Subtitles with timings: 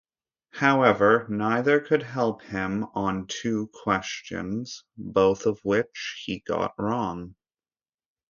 [0.53, 7.35] However, neither could help him on two questions, both of which he got wrong.